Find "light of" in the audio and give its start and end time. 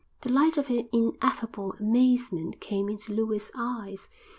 0.31-0.71